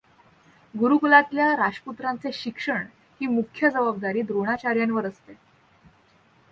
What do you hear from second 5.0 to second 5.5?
असते.